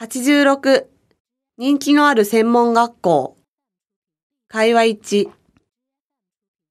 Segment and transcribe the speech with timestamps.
[0.00, 0.86] 86
[1.56, 3.36] 人気のある専門学校。
[4.46, 5.28] 会話1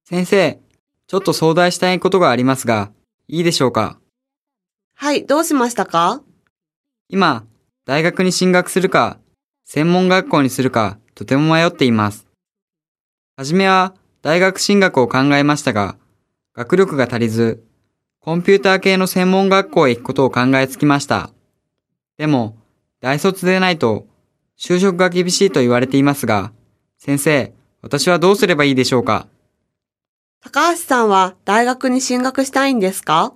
[0.06, 0.58] 先生、
[1.06, 2.90] ちょっと相談したいことがありますが、
[3.28, 3.98] いいでしょうか？
[4.94, 6.22] はい、どうしましたか？
[7.10, 7.44] 今、
[7.84, 9.18] 大学に進学するか、
[9.66, 12.26] 専門学校にするか、とても迷っています。
[13.36, 15.98] はじめは、大学進学を考えましたが、
[16.54, 17.62] 学力が足りず、
[18.20, 21.28] コンピューター系の専門学校へ行くことを考えつきました。
[22.16, 22.56] でも、
[23.00, 24.06] 大卒でないと、
[24.58, 26.52] 就職が厳しいと言われていますが、
[26.98, 29.28] 先生、私はどうすればいいでしょうか？
[30.40, 33.34] 高橋さんは大学に進学したいんですか？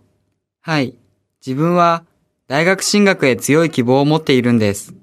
[0.62, 0.96] はい。
[1.44, 2.04] 自分は
[2.48, 4.94] 大学進学へ強い希望を持っているんです。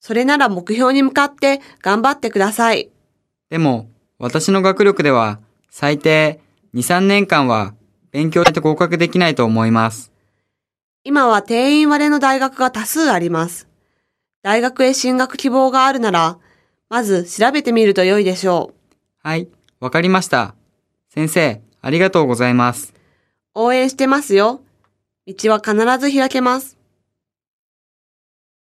[0.00, 2.90] それなら目標に向かって頑張ってください。
[3.50, 3.88] でも、
[4.18, 5.38] 私の学力では
[5.70, 6.40] 最低
[6.74, 7.74] 2、3年間は
[8.10, 10.10] 勉強して合格できないと思います。
[11.04, 13.67] 今は定員割れの大学が多数あります。
[14.42, 16.38] 大学へ進学希望があるなら、
[16.88, 18.98] まず調べてみると良いでしょう。
[19.22, 19.48] はい、
[19.80, 20.54] わかりました。
[21.12, 22.94] 先生、ありがとうございます。
[23.54, 24.60] 応援してますよ。
[25.26, 26.78] 道は必ず開けます。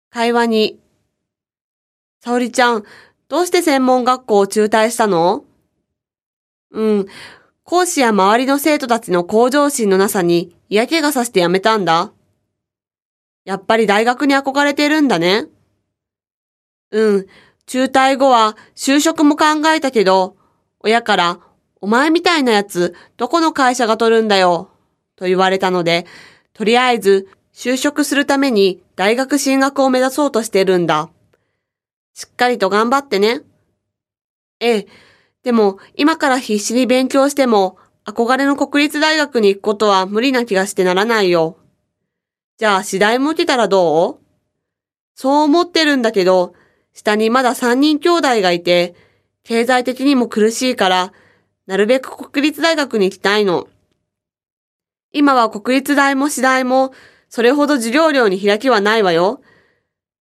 [0.09, 0.79] 会話に。
[2.19, 2.83] 沙織ちゃん、
[3.29, 5.45] どうして専門学校を中退したの？
[6.71, 7.07] うん。
[7.63, 12.11] 講師や周りの生徒たちの向上心のなさに嫌気がさして辞めたんだ。
[13.45, 15.47] やっぱり大学に憧れてるんだね。
[16.91, 17.27] うん。
[17.65, 20.35] 中退後は就職も考えたけど、
[20.81, 21.39] 親から
[21.79, 24.69] お前みたいなやつ、どこの会社が取るんだよ、
[25.15, 26.05] と言われたので、
[26.53, 31.09] とりあえず就職するために大学進学を目指そうとしてるんだ。
[32.13, 33.41] しっかりと頑張ってね。
[34.59, 34.87] ええ、
[35.43, 41.57] でも今から必死に勉強しても憧れの国立大学に行くことは無理な気がしてならないよ。
[42.57, 44.17] じゃあ次第も受けたらどう？
[45.15, 46.53] そう思ってるんだけど、
[46.93, 48.95] 下にまだ3人兄弟がいて、
[49.43, 51.13] 経済的にも苦しいから、
[51.65, 53.67] なるべく国立大学に行きたいの。
[55.13, 56.91] 今は国立大も私大も、
[57.29, 59.41] それほど授業料に開きはないわよ。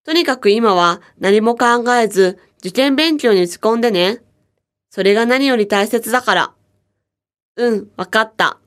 [0.05, 4.23] とにかく今は何も考えず、受験勉強に打ち込んでね。
[4.91, 6.53] それが何より大切だから。
[7.57, 8.60] うん、わかった。